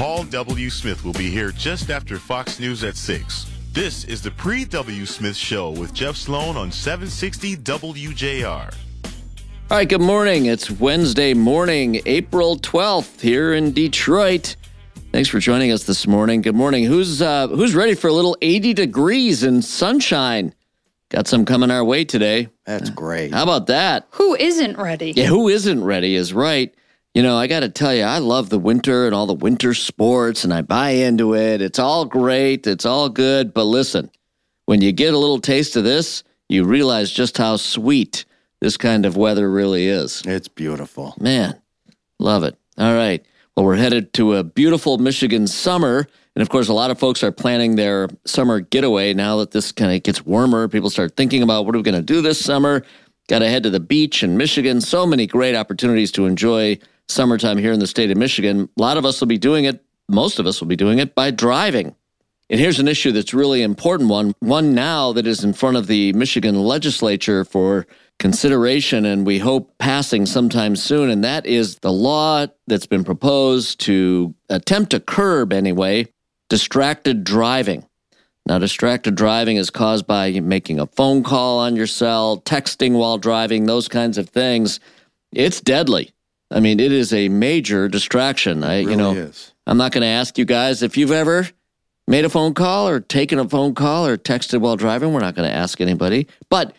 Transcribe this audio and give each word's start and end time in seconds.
Paul 0.00 0.24
W. 0.24 0.70
Smith 0.70 1.04
will 1.04 1.12
be 1.12 1.28
here 1.28 1.50
just 1.50 1.90
after 1.90 2.16
Fox 2.16 2.58
News 2.58 2.84
at 2.84 2.96
6. 2.96 3.50
This 3.74 4.04
is 4.04 4.22
the 4.22 4.30
Pre 4.30 4.64
W. 4.64 5.04
Smith 5.04 5.36
Show 5.36 5.72
with 5.72 5.92
Jeff 5.92 6.16
Sloan 6.16 6.56
on 6.56 6.72
760 6.72 7.58
WJR. 7.58 8.74
All 9.04 9.76
right, 9.76 9.86
good 9.86 10.00
morning. 10.00 10.46
It's 10.46 10.70
Wednesday 10.70 11.34
morning, 11.34 12.00
April 12.06 12.56
12th 12.56 13.20
here 13.20 13.52
in 13.52 13.72
Detroit. 13.72 14.56
Thanks 15.12 15.28
for 15.28 15.38
joining 15.38 15.70
us 15.70 15.84
this 15.84 16.06
morning. 16.06 16.40
Good 16.40 16.56
morning. 16.56 16.84
Who's 16.84 17.20
uh, 17.20 17.48
who's 17.48 17.74
ready 17.74 17.94
for 17.94 18.08
a 18.08 18.12
little 18.14 18.38
80 18.40 18.72
degrees 18.72 19.42
and 19.42 19.62
sunshine? 19.62 20.54
Got 21.10 21.26
some 21.26 21.44
coming 21.44 21.70
our 21.70 21.84
way 21.84 22.06
today. 22.06 22.48
That's 22.64 22.88
great. 22.88 23.34
How 23.34 23.42
about 23.42 23.66
that? 23.66 24.06
Who 24.12 24.34
isn't 24.34 24.78
ready? 24.78 25.12
Yeah, 25.14 25.26
who 25.26 25.48
isn't 25.48 25.84
ready 25.84 26.14
is 26.14 26.32
right. 26.32 26.74
You 27.14 27.24
know, 27.24 27.36
I 27.36 27.48
got 27.48 27.60
to 27.60 27.68
tell 27.68 27.92
you, 27.92 28.04
I 28.04 28.18
love 28.18 28.50
the 28.50 28.58
winter 28.58 29.06
and 29.06 29.14
all 29.14 29.26
the 29.26 29.34
winter 29.34 29.74
sports, 29.74 30.44
and 30.44 30.54
I 30.54 30.62
buy 30.62 30.90
into 30.90 31.34
it. 31.34 31.60
It's 31.60 31.80
all 31.80 32.04
great, 32.04 32.66
it's 32.68 32.86
all 32.86 33.08
good. 33.08 33.52
But 33.52 33.64
listen, 33.64 34.10
when 34.66 34.80
you 34.80 34.92
get 34.92 35.12
a 35.12 35.18
little 35.18 35.40
taste 35.40 35.74
of 35.74 35.82
this, 35.82 36.22
you 36.48 36.64
realize 36.64 37.10
just 37.10 37.36
how 37.36 37.56
sweet 37.56 38.24
this 38.60 38.76
kind 38.76 39.06
of 39.06 39.16
weather 39.16 39.50
really 39.50 39.88
is. 39.88 40.22
It's 40.24 40.46
beautiful. 40.46 41.14
Man, 41.18 41.60
love 42.20 42.44
it. 42.44 42.56
All 42.78 42.94
right. 42.94 43.24
Well, 43.56 43.66
we're 43.66 43.76
headed 43.76 44.12
to 44.14 44.36
a 44.36 44.44
beautiful 44.44 44.98
Michigan 44.98 45.48
summer. 45.48 46.06
And 46.36 46.42
of 46.42 46.48
course, 46.48 46.68
a 46.68 46.72
lot 46.72 46.92
of 46.92 46.98
folks 46.98 47.24
are 47.24 47.32
planning 47.32 47.74
their 47.74 48.08
summer 48.24 48.60
getaway 48.60 49.14
now 49.14 49.38
that 49.38 49.50
this 49.50 49.72
kind 49.72 49.92
of 49.92 50.02
gets 50.04 50.24
warmer. 50.24 50.68
People 50.68 50.90
start 50.90 51.16
thinking 51.16 51.42
about 51.42 51.66
what 51.66 51.74
are 51.74 51.78
we 51.78 51.82
going 51.82 51.96
to 51.96 52.02
do 52.02 52.22
this 52.22 52.42
summer? 52.42 52.84
Got 53.28 53.40
to 53.40 53.48
head 53.48 53.64
to 53.64 53.70
the 53.70 53.80
beach 53.80 54.22
in 54.22 54.36
Michigan. 54.36 54.80
So 54.80 55.06
many 55.06 55.26
great 55.26 55.56
opportunities 55.56 56.12
to 56.12 56.26
enjoy 56.26 56.78
summertime 57.10 57.58
here 57.58 57.72
in 57.72 57.80
the 57.80 57.86
state 57.86 58.10
of 58.10 58.16
Michigan. 58.16 58.68
A 58.78 58.80
lot 58.80 58.96
of 58.96 59.04
us 59.04 59.20
will 59.20 59.28
be 59.28 59.38
doing 59.38 59.64
it, 59.64 59.84
most 60.08 60.38
of 60.38 60.46
us 60.46 60.60
will 60.60 60.68
be 60.68 60.76
doing 60.76 60.98
it 60.98 61.14
by 61.14 61.30
driving. 61.30 61.94
And 62.50 62.58
here's 62.58 62.80
an 62.80 62.88
issue 62.88 63.12
that's 63.12 63.32
really 63.32 63.62
important 63.62 64.10
one, 64.10 64.34
one 64.40 64.74
now 64.74 65.12
that 65.12 65.26
is 65.26 65.44
in 65.44 65.52
front 65.52 65.76
of 65.76 65.86
the 65.86 66.12
Michigan 66.14 66.60
legislature 66.64 67.44
for 67.44 67.86
consideration 68.18 69.06
and 69.06 69.24
we 69.24 69.38
hope 69.38 69.78
passing 69.78 70.26
sometime 70.26 70.74
soon. 70.74 71.10
And 71.10 71.22
that 71.22 71.46
is 71.46 71.76
the 71.78 71.92
law 71.92 72.46
that's 72.66 72.86
been 72.86 73.04
proposed 73.04 73.80
to 73.82 74.34
attempt 74.48 74.90
to 74.90 75.00
curb, 75.00 75.52
anyway, 75.52 76.08
distracted 76.48 77.22
driving. 77.22 77.86
Now, 78.46 78.58
distracted 78.58 79.14
driving 79.14 79.56
is 79.56 79.70
caused 79.70 80.08
by 80.08 80.32
making 80.40 80.80
a 80.80 80.86
phone 80.86 81.22
call 81.22 81.60
on 81.60 81.76
your 81.76 81.86
cell, 81.86 82.40
texting 82.40 82.94
while 82.94 83.16
driving, 83.16 83.66
those 83.66 83.86
kinds 83.86 84.18
of 84.18 84.28
things. 84.28 84.80
It's 85.32 85.60
deadly. 85.60 86.10
I 86.50 86.60
mean, 86.60 86.80
it 86.80 86.92
is 86.92 87.12
a 87.12 87.28
major 87.28 87.88
distraction. 87.88 88.64
I, 88.64 88.80
really 88.80 88.90
you 88.92 88.96
know, 88.96 89.12
is. 89.12 89.52
I'm 89.66 89.76
not 89.78 89.92
going 89.92 90.02
to 90.02 90.08
ask 90.08 90.36
you 90.38 90.44
guys 90.44 90.82
if 90.82 90.96
you've 90.96 91.12
ever 91.12 91.48
made 92.08 92.24
a 92.24 92.28
phone 92.28 92.54
call 92.54 92.88
or 92.88 92.98
taken 93.00 93.38
a 93.38 93.48
phone 93.48 93.74
call 93.74 94.06
or 94.06 94.16
texted 94.16 94.60
while 94.60 94.76
driving. 94.76 95.12
We're 95.12 95.20
not 95.20 95.34
going 95.36 95.48
to 95.48 95.54
ask 95.54 95.80
anybody, 95.80 96.26
but 96.48 96.74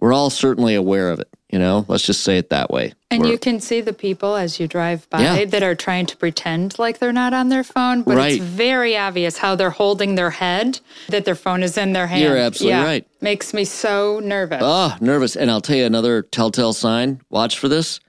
we're 0.00 0.12
all 0.12 0.28
certainly 0.28 0.74
aware 0.74 1.10
of 1.10 1.20
it. 1.20 1.28
You 1.50 1.60
know, 1.60 1.84
let's 1.88 2.04
just 2.04 2.24
say 2.24 2.36
it 2.36 2.50
that 2.50 2.68
way. 2.70 2.92
And 3.12 3.22
We're- 3.22 3.32
you 3.32 3.38
can 3.38 3.60
see 3.60 3.80
the 3.80 3.92
people 3.92 4.34
as 4.34 4.58
you 4.58 4.66
drive 4.66 5.08
by 5.08 5.22
Yeah. 5.22 5.44
that 5.44 5.62
are 5.62 5.76
trying 5.76 6.04
to 6.06 6.16
pretend 6.16 6.78
like 6.80 6.98
they're 6.98 7.12
not 7.12 7.32
on 7.32 7.48
their 7.48 7.62
phone, 7.62 8.02
but 8.02 8.16
Right. 8.16 8.34
it's 8.34 8.44
very 8.44 8.96
obvious 8.98 9.38
how 9.38 9.54
they're 9.54 9.70
holding 9.70 10.16
their 10.16 10.30
head 10.30 10.80
that 11.10 11.24
their 11.24 11.36
phone 11.36 11.62
is 11.62 11.78
in 11.78 11.92
their 11.92 12.08
hand. 12.08 12.22
You're 12.22 12.36
absolutely 12.36 12.76
Yeah. 12.78 12.84
right. 12.84 13.06
Makes 13.20 13.54
me 13.54 13.64
so 13.64 14.20
nervous. 14.22 14.60
Oh, 14.62 14.96
nervous. 15.00 15.36
And 15.36 15.48
I'll 15.48 15.60
tell 15.60 15.76
you 15.76 15.84
another 15.86 16.22
telltale 16.22 16.72
sign. 16.72 17.20
Watch 17.30 17.56
for 17.58 17.68
this. 17.68 18.00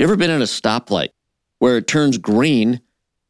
You 0.00 0.04
ever 0.04 0.16
been 0.16 0.30
in 0.30 0.40
a 0.40 0.46
stoplight 0.46 1.10
where 1.58 1.76
it 1.76 1.86
turns 1.86 2.16
green, 2.16 2.80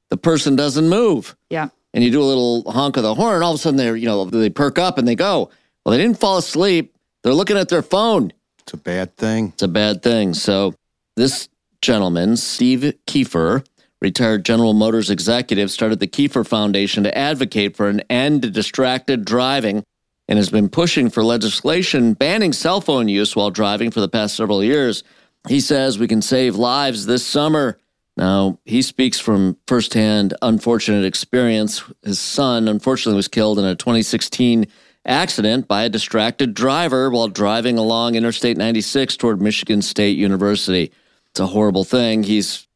the 0.08 0.16
person 0.16 0.54
doesn't 0.54 0.88
move, 0.88 1.34
yeah. 1.48 1.70
and 1.92 2.04
you 2.04 2.12
do 2.12 2.22
a 2.22 2.30
little 2.30 2.70
honk 2.70 2.96
of 2.96 3.02
the 3.02 3.12
horn, 3.12 3.42
all 3.42 3.54
of 3.54 3.56
a 3.56 3.58
sudden 3.58 3.76
they're, 3.76 3.96
you 3.96 4.06
know, 4.06 4.24
they 4.26 4.50
perk 4.50 4.78
up 4.78 4.96
and 4.96 5.08
they 5.08 5.16
go. 5.16 5.50
Well, 5.84 5.90
they 5.90 6.00
didn't 6.00 6.20
fall 6.20 6.38
asleep. 6.38 6.94
They're 7.24 7.34
looking 7.34 7.56
at 7.56 7.70
their 7.70 7.82
phone. 7.82 8.32
It's 8.60 8.72
a 8.72 8.76
bad 8.76 9.16
thing. 9.16 9.48
It's 9.48 9.64
a 9.64 9.68
bad 9.68 10.00
thing. 10.04 10.32
So 10.32 10.76
this 11.16 11.48
gentleman, 11.82 12.36
Steve 12.36 12.94
Kiefer, 13.04 13.66
retired 14.00 14.44
General 14.44 14.72
Motors 14.72 15.10
executive, 15.10 15.72
started 15.72 15.98
the 15.98 16.06
Kiefer 16.06 16.46
Foundation 16.46 17.02
to 17.02 17.18
advocate 17.18 17.76
for 17.76 17.88
an 17.88 17.98
end 18.08 18.42
to 18.42 18.48
distracted 18.48 19.24
driving 19.24 19.82
and 20.28 20.36
has 20.36 20.50
been 20.50 20.68
pushing 20.68 21.10
for 21.10 21.24
legislation 21.24 22.12
banning 22.12 22.52
cell 22.52 22.80
phone 22.80 23.08
use 23.08 23.34
while 23.34 23.50
driving 23.50 23.90
for 23.90 24.00
the 24.00 24.08
past 24.08 24.36
several 24.36 24.62
years. 24.62 25.02
He 25.48 25.60
says 25.60 25.98
we 25.98 26.08
can 26.08 26.22
save 26.22 26.56
lives 26.56 27.06
this 27.06 27.26
summer. 27.26 27.78
Now, 28.16 28.58
he 28.64 28.82
speaks 28.82 29.18
from 29.18 29.56
firsthand 29.66 30.34
unfortunate 30.42 31.04
experience. 31.04 31.82
His 32.02 32.18
son, 32.18 32.68
unfortunately, 32.68 33.16
was 33.16 33.28
killed 33.28 33.58
in 33.58 33.64
a 33.64 33.74
2016 33.74 34.66
accident 35.06 35.66
by 35.66 35.84
a 35.84 35.88
distracted 35.88 36.52
driver 36.52 37.08
while 37.10 37.28
driving 37.28 37.78
along 37.78 38.14
Interstate 38.14 38.58
96 38.58 39.16
toward 39.16 39.40
Michigan 39.40 39.80
State 39.80 40.18
University. 40.18 40.92
It's 41.30 41.40
a 41.40 41.46
horrible 41.46 41.84
thing. 41.84 42.22
He's 42.22 42.66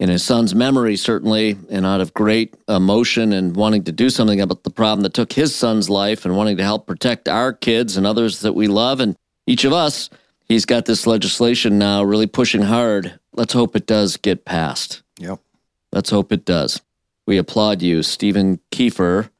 in 0.00 0.08
his 0.08 0.24
son's 0.24 0.54
memory, 0.54 0.96
certainly, 0.96 1.58
and 1.68 1.84
out 1.84 2.00
of 2.00 2.14
great 2.14 2.54
emotion 2.66 3.32
and 3.32 3.54
wanting 3.54 3.84
to 3.84 3.92
do 3.92 4.08
something 4.08 4.40
about 4.40 4.64
the 4.64 4.70
problem 4.70 5.02
that 5.02 5.14
took 5.14 5.34
his 5.34 5.54
son's 5.54 5.90
life 5.90 6.24
and 6.24 6.36
wanting 6.36 6.56
to 6.56 6.64
help 6.64 6.86
protect 6.86 7.28
our 7.28 7.52
kids 7.52 7.96
and 7.96 8.06
others 8.06 8.40
that 8.40 8.54
we 8.54 8.66
love 8.66 9.00
and 9.00 9.14
each 9.46 9.64
of 9.64 9.74
us. 9.74 10.08
He's 10.50 10.64
got 10.64 10.84
this 10.84 11.06
legislation 11.06 11.78
now 11.78 12.02
really 12.02 12.26
pushing 12.26 12.62
hard. 12.62 13.20
Let's 13.32 13.52
hope 13.52 13.76
it 13.76 13.86
does 13.86 14.16
get 14.16 14.44
passed. 14.44 15.00
Yep. 15.20 15.38
Let's 15.92 16.10
hope 16.10 16.32
it 16.32 16.44
does. 16.44 16.80
We 17.24 17.38
applaud 17.38 17.82
you, 17.82 18.02
Stephen 18.02 18.58
Kiefer, 18.72 19.30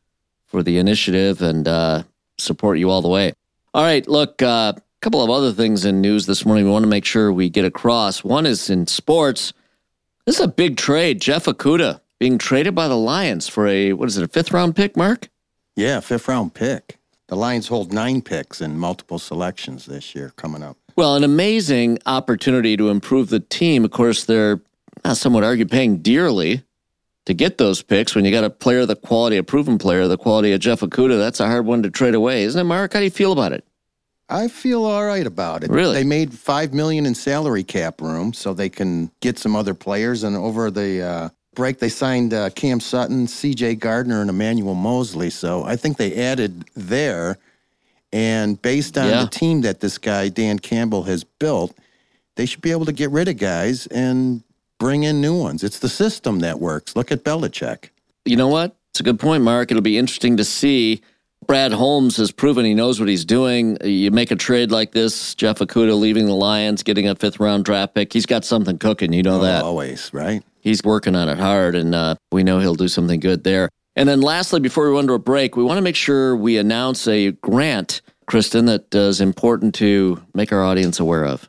for 0.47 0.63
the 0.63 0.79
initiative 0.79 1.43
and 1.43 1.67
uh, 1.67 2.05
support 2.39 2.79
you 2.79 2.91
all 2.91 3.03
the 3.03 3.09
way. 3.09 3.33
All 3.75 3.83
right, 3.83 4.07
look, 4.07 4.41
a 4.41 4.47
uh, 4.47 4.73
couple 5.01 5.21
of 5.21 5.31
other 5.31 5.51
things 5.51 5.85
in 5.85 6.01
news 6.01 6.27
this 6.27 6.47
morning 6.47 6.67
we 6.67 6.71
want 6.71 6.85
to 6.85 6.89
make 6.89 7.05
sure 7.05 7.33
we 7.33 7.51
get 7.51 7.65
across. 7.65 8.23
One 8.23 8.47
is 8.47 8.71
in 8.71 8.87
sports. 8.87 9.53
This 10.27 10.37
is 10.37 10.45
a 10.45 10.47
big 10.47 10.77
trade. 10.77 11.21
Jeff 11.21 11.47
Okudah 11.47 12.03
being 12.21 12.39
traded 12.39 12.77
by 12.77 12.87
the 12.87 12.97
Lions 12.97 13.49
for 13.49 13.67
a, 13.67 13.95
what 13.95 14.09
is 14.09 14.17
it, 14.17 14.23
a 14.23 14.29
fifth 14.29 14.53
round 14.53 14.77
pick, 14.77 14.97
Mark? 14.97 15.29
Yeah, 15.75 15.99
fifth 15.99 16.29
round 16.29 16.55
pick. 16.55 16.99
The 17.27 17.37
Lions 17.37 17.67
hold 17.67 17.93
nine 17.93 18.23
picks 18.23 18.61
in 18.61 18.79
multiple 18.79 19.19
selections 19.19 19.87
this 19.87 20.15
year 20.15 20.33
coming 20.37 20.63
up. 20.63 20.77
Well, 20.97 21.15
an 21.15 21.25
amazing 21.25 21.99
opportunity 22.07 22.77
to 22.77 22.89
improve 22.89 23.31
the 23.31 23.41
team. 23.41 23.85
Of 23.85 23.91
course, 23.91 24.25
they're, 24.25 24.61
some 25.13 25.33
would 25.35 25.45
argue, 25.45 25.67
paying 25.67 25.99
dearly 25.99 26.63
to 27.27 27.35
get 27.35 27.59
those 27.59 27.83
picks 27.83 28.15
when 28.15 28.25
you 28.25 28.31
got 28.31 28.45
a 28.45 28.51
player, 28.51 28.87
the 28.87 28.97
quality, 28.97 29.37
a 29.37 29.43
proven 29.43 29.79
player, 29.79 30.09
the 30.09 30.19
quality 30.19 30.53
of 30.53 30.61
Jeff 30.61 30.81
Okudah. 30.81 31.19
That's 31.19 31.41
a 31.41 31.47
hard 31.47 31.67
one 31.67 31.83
to 31.83 31.91
trade 31.91 32.15
away, 32.15 32.43
isn't 32.45 32.61
it, 32.61 32.65
Mark? 32.65 32.93
How 32.93 32.99
do 32.99 33.05
you 33.05 33.11
feel 33.11 33.33
about 33.33 33.53
it? 33.53 33.65
I 34.29 34.47
feel 34.49 34.85
all 34.85 35.05
right 35.05 35.27
about 35.27 35.65
it. 35.65 35.71
Really? 35.71 35.95
They 35.95 36.05
made 36.05 36.33
five 36.33 36.73
million 36.73 37.05
in 37.05 37.15
salary 37.15 37.65
cap 37.65 38.01
room 38.01 38.33
so 38.33 38.55
they 38.55 38.69
can 38.69 39.11
get 39.21 39.39
some 39.39 39.57
other 39.57 39.75
players. 39.75 40.23
And 40.23 40.37
over 40.37 40.71
the 40.71 41.03
uh, 41.03 41.29
break, 41.55 41.81
they 41.81 41.89
signed 41.89 42.33
uh, 42.33 42.51
Cam 42.51 42.79
Sutton, 42.79 43.27
C.J. 43.27 43.77
Gardner, 43.77 44.21
and 44.21 44.31
Emmanuel 44.31 44.77
Moseley. 44.77 45.31
So 45.31 45.65
I 45.65 45.75
think 45.75 45.97
they 45.97 46.15
added 46.15 46.65
there. 46.77 47.39
And 48.13 48.61
based 48.61 48.99
on 48.99 49.09
Yeah. 49.09 49.25
the 49.25 49.31
team 49.31 49.61
that 49.63 49.81
this 49.81 49.99
guy 49.99 50.29
Dan 50.29 50.59
Campbell 50.59 51.05
has 51.05 51.25
built, 51.25 51.77
they 52.37 52.47
should 52.47 52.61
be 52.63 52.71
able 52.71 52.87
to 52.87 52.93
get 52.93 53.11
rid 53.11 53.29
of 53.29 53.37
guys 53.37 53.87
and 53.89 54.43
bring 54.79 55.03
in 55.05 55.21
new 55.21 55.39
ones. 55.39 55.63
It's 55.63 55.79
the 55.79 55.89
system 55.89 56.41
that 56.41 56.59
works. 56.61 56.97
Look 56.97 57.13
at 57.13 57.23
Belichick. 57.23 57.91
You 58.25 58.37
know 58.37 58.49
what? 58.49 58.75
It's 58.93 59.01
a 59.01 59.03
good 59.05 59.21
point, 59.21 59.45
Mark. 59.45 59.71
It'll 59.71 59.83
be 59.83 59.99
interesting 59.99 60.37
to 60.39 60.45
see. 60.45 61.01
Brad 61.47 61.73
Holmes 61.73 62.17
has 62.19 62.31
proven 62.33 62.65
he 62.65 62.75
knows 62.75 63.01
what 63.01 63.09
he's 63.09 63.25
doing. 63.25 63.79
You 63.83 64.11
make 64.11 64.31
a 64.31 64.37
trade 64.37 64.71
like 64.71 64.93
this, 64.93 65.35
Jeff 65.35 65.59
Okudah 65.59 65.99
leaving 65.99 66.27
the 66.27 66.35
Lions, 66.35 66.83
getting 66.83 67.09
a 67.09 67.15
fifth 67.15 67.41
round 67.41 67.65
draft 67.65 67.95
pick. 67.95 68.13
He's 68.13 68.27
got 68.27 68.45
something 68.45 68.79
cooking. 68.79 69.13
You 69.13 69.23
know 69.23 69.41
that. 69.41 69.63
always 69.63 70.13
right. 70.13 70.43
He's 70.61 70.83
working 70.85 71.17
on 71.17 71.29
it 71.31 71.39
hard, 71.39 71.75
and 71.75 71.95
uh, 71.95 72.17
we 72.31 72.43
know 72.43 72.59
he'll 72.59 72.75
do 72.75 72.89
something 72.89 73.19
good 73.21 73.45
there. 73.45 73.71
And 73.97 74.09
then, 74.09 74.21
lastly, 74.21 74.61
before 74.61 74.89
we 74.89 74.97
run 74.97 75.07
to 75.09 75.15
a 75.15 75.19
break, 75.19 75.57
we 75.57 75.65
want 75.65 75.79
to 75.79 75.83
make 75.83 75.97
sure 75.97 76.37
we 76.37 76.57
announce 76.57 77.09
a 77.09 77.33
grant, 77.33 78.03
Kristin, 78.29 78.67
that 78.67 78.95
uh, 78.95 79.23
important 79.23 79.75
to 79.77 80.23
make 80.35 80.53
our 80.53 80.63
audience 80.63 81.01
aware 81.01 81.25
of. 81.25 81.49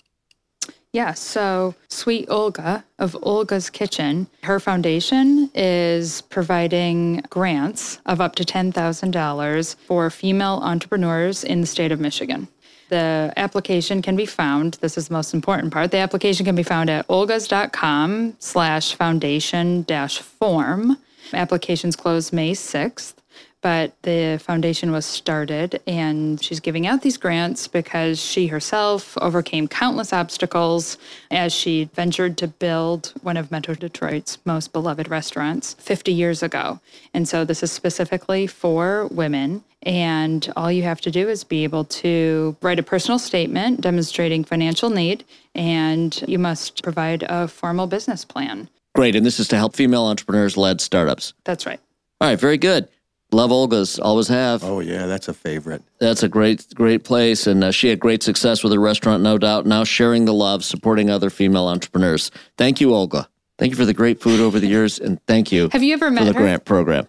Yeah, 0.93 1.13
so 1.13 1.73
Sweet 1.87 2.29
Olga 2.29 2.83
of 2.99 3.15
Olga's 3.21 3.69
Kitchen, 3.69 4.27
her 4.43 4.59
foundation 4.59 5.49
is 5.55 6.21
providing 6.23 7.23
grants 7.29 7.99
of 8.05 8.19
up 8.19 8.35
to 8.35 8.43
$10,000 8.43 9.75
for 9.75 10.09
female 10.09 10.59
entrepreneurs 10.61 11.45
in 11.45 11.61
the 11.61 11.67
state 11.67 11.93
of 11.93 12.01
Michigan. 12.01 12.49
The 12.89 13.31
application 13.37 14.01
can 14.01 14.17
be 14.17 14.25
found, 14.25 14.73
this 14.81 14.97
is 14.97 15.07
the 15.07 15.13
most 15.13 15.33
important 15.33 15.71
part, 15.71 15.91
the 15.91 15.99
application 15.99 16.45
can 16.45 16.55
be 16.55 16.63
found 16.63 16.89
at 16.89 17.07
olgas.com 17.07 18.35
slash 18.39 18.93
foundation 18.95 19.83
dash 19.83 20.19
form. 20.19 20.97
Applications 21.33 21.95
close 21.95 22.31
May 22.33 22.51
6th. 22.53 23.15
but 23.61 23.93
the 24.01 24.39
foundation 24.43 24.91
was 24.91 25.05
started 25.05 25.79
and 25.85 26.43
she's 26.43 26.59
giving 26.59 26.87
out 26.87 27.03
these 27.03 27.17
grants 27.17 27.67
because 27.67 28.19
she 28.19 28.47
herself 28.47 29.15
overcame 29.19 29.67
countless 29.67 30.11
obstacles 30.11 30.97
as 31.29 31.53
she 31.53 31.89
ventured 31.93 32.37
to 32.39 32.47
build 32.47 33.13
one 33.21 33.37
of 33.37 33.51
Metro 33.51 33.75
Detroit's 33.75 34.39
most 34.45 34.73
beloved 34.73 35.09
restaurants 35.09 35.75
50 35.75 36.11
years 36.11 36.41
ago. 36.41 36.79
And 37.13 37.27
so 37.27 37.45
this 37.45 37.61
is 37.61 37.71
specifically 37.71 38.47
for 38.47 39.07
women. 39.07 39.63
And 39.83 40.51
all 40.55 40.71
you 40.71 40.83
have 40.83 41.01
to 41.01 41.11
do 41.11 41.29
is 41.29 41.43
be 41.43 41.63
able 41.63 41.85
to 41.85 42.55
write 42.61 42.79
a 42.79 42.83
personal 42.83 43.17
statement 43.19 43.81
demonstrating 43.81 44.43
financial 44.43 44.91
need, 44.91 45.23
and 45.55 46.23
you 46.27 46.37
must 46.37 46.83
provide 46.83 47.23
a 47.27 47.47
formal 47.47 47.87
business 47.87 48.23
plan. 48.23 48.69
Great. 48.93 49.15
And 49.15 49.25
this 49.25 49.39
is 49.39 49.47
to 49.49 49.57
help 49.57 49.75
female 49.75 50.03
entrepreneurs 50.03 50.57
led 50.57 50.81
startups. 50.81 51.33
That's 51.45 51.65
right. 51.65 51.79
All 52.19 52.29
right. 52.29 52.39
Very 52.39 52.57
good. 52.57 52.87
Love 53.31 53.51
Olga's. 53.51 53.97
Always 53.97 54.27
have. 54.27 54.63
Oh, 54.63 54.81
yeah, 54.81 55.05
that's 55.05 55.29
a 55.29 55.33
favorite. 55.33 55.81
That's 55.99 56.21
a 56.23 56.27
great, 56.27 56.65
great 56.75 57.05
place. 57.05 57.47
And 57.47 57.63
uh, 57.63 57.71
she 57.71 57.87
had 57.87 57.99
great 57.99 58.21
success 58.23 58.61
with 58.63 58.73
her 58.73 58.79
restaurant, 58.79 59.23
no 59.23 59.37
doubt. 59.37 59.65
Now 59.65 59.85
sharing 59.85 60.25
the 60.25 60.33
love, 60.33 60.65
supporting 60.65 61.09
other 61.09 61.29
female 61.29 61.67
entrepreneurs. 61.67 62.29
Thank 62.57 62.81
you, 62.81 62.93
Olga. 62.93 63.29
Thank 63.57 63.69
you 63.71 63.77
for 63.77 63.85
the 63.85 63.93
great 63.93 64.19
food 64.21 64.41
over 64.41 64.59
the 64.59 64.67
years. 64.67 64.99
And 64.99 65.25
thank 65.27 65.51
you 65.51 65.69
Have 65.71 65.83
you 65.83 65.93
ever 65.93 66.11
met 66.11 66.19
for 66.21 66.25
met 66.25 66.33
the 66.33 66.39
her? 66.39 66.43
grant 66.45 66.65
program. 66.65 67.07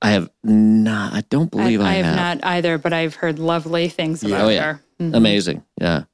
I 0.00 0.10
have 0.10 0.30
not, 0.44 1.12
I 1.14 1.22
don't 1.30 1.50
believe 1.50 1.80
I, 1.80 1.90
I 1.90 1.94
have 1.94 2.16
not 2.16 2.44
either, 2.44 2.76
but 2.78 2.92
I've 2.92 3.14
heard 3.16 3.38
lovely 3.38 3.88
things 3.88 4.22
about 4.22 4.42
Oh, 4.42 4.48
yeah. 4.48 4.74
her. 4.74 4.80
Mhm. 5.00 5.14
Amazing. 5.16 5.64
Yeah. 5.80 6.04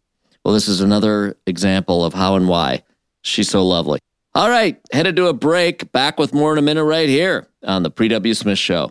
Well, 0.45 0.55
this 0.55 0.69
is 0.69 0.81
another 0.81 1.37
example 1.47 2.05
of 2.05 2.15
how 2.15 2.37
and 2.37 2.49
why 2.49 2.83
she's 3.23 3.49
so 3.51 3.67
lovely. 3.67 3.99
All 4.39 4.49
right. 4.49 4.81
Headed 4.93 5.17
to 5.17 5.27
a 5.27 5.33
break. 5.33 5.91
Back 5.91 6.17
with 6.17 6.33
more 6.33 6.53
in 6.53 6.59
a 6.59 6.63
minute 6.63 6.85
right 6.85 7.09
here 7.09 7.49
on 7.65 7.83
the 7.83 7.91
Pre 7.91 8.07
W. 8.07 8.35
Smith 8.35 8.57
Show. 8.57 8.87